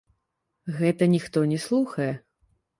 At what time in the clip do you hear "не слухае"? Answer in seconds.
1.53-2.11